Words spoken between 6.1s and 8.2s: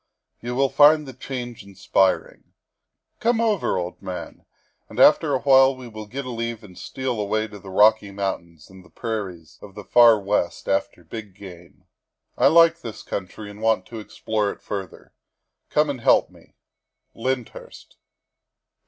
a leave and steal away to the Rocky